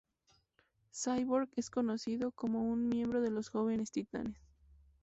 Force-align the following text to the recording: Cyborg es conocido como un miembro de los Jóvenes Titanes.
Cyborg 0.91 1.49
es 1.57 1.69
conocido 1.69 2.31
como 2.31 2.63
un 2.63 2.89
miembro 2.89 3.21
de 3.21 3.29
los 3.29 3.49
Jóvenes 3.49 3.91
Titanes. 3.91 4.35